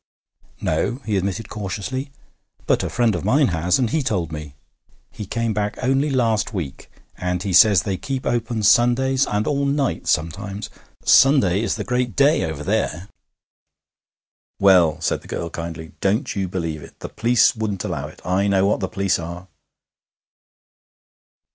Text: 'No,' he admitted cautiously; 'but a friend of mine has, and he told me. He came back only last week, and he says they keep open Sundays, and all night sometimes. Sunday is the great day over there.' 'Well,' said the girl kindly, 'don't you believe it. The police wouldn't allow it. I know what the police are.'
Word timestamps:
'No,' 0.61 0.95
he 1.05 1.15
admitted 1.15 1.47
cautiously; 1.47 2.11
'but 2.65 2.81
a 2.81 2.89
friend 2.89 3.13
of 3.13 3.23
mine 3.23 3.49
has, 3.49 3.77
and 3.77 3.91
he 3.91 4.01
told 4.01 4.31
me. 4.31 4.55
He 5.11 5.27
came 5.27 5.53
back 5.53 5.77
only 5.83 6.09
last 6.09 6.55
week, 6.55 6.89
and 7.19 7.43
he 7.43 7.53
says 7.53 7.83
they 7.83 7.97
keep 7.97 8.25
open 8.25 8.63
Sundays, 8.63 9.27
and 9.27 9.45
all 9.45 9.63
night 9.63 10.07
sometimes. 10.07 10.71
Sunday 11.05 11.61
is 11.61 11.75
the 11.75 11.83
great 11.83 12.15
day 12.15 12.43
over 12.45 12.63
there.' 12.63 13.09
'Well,' 14.59 14.99
said 15.01 15.21
the 15.21 15.27
girl 15.27 15.51
kindly, 15.51 15.91
'don't 15.99 16.35
you 16.35 16.47
believe 16.47 16.81
it. 16.81 16.99
The 17.01 17.07
police 17.09 17.55
wouldn't 17.55 17.83
allow 17.83 18.07
it. 18.07 18.21
I 18.25 18.47
know 18.47 18.65
what 18.65 18.79
the 18.79 18.89
police 18.89 19.19
are.' 19.19 19.49